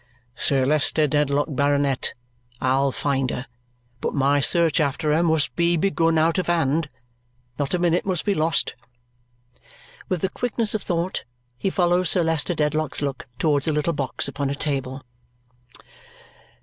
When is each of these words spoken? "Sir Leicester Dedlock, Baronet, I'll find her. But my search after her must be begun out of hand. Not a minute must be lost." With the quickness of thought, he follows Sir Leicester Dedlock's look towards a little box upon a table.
"Sir 0.33 0.65
Leicester 0.65 1.05
Dedlock, 1.05 1.45
Baronet, 1.51 2.13
I'll 2.59 2.91
find 2.91 3.29
her. 3.29 3.45
But 3.99 4.15
my 4.15 4.39
search 4.39 4.79
after 4.79 5.13
her 5.13 5.21
must 5.21 5.55
be 5.55 5.77
begun 5.77 6.17
out 6.17 6.39
of 6.39 6.47
hand. 6.47 6.89
Not 7.59 7.75
a 7.75 7.77
minute 7.77 8.03
must 8.03 8.25
be 8.25 8.33
lost." 8.33 8.73
With 10.09 10.21
the 10.21 10.29
quickness 10.29 10.73
of 10.73 10.81
thought, 10.81 11.23
he 11.55 11.69
follows 11.69 12.09
Sir 12.09 12.23
Leicester 12.23 12.55
Dedlock's 12.55 13.03
look 13.03 13.27
towards 13.37 13.67
a 13.67 13.71
little 13.71 13.93
box 13.93 14.27
upon 14.27 14.49
a 14.49 14.55
table. 14.55 15.03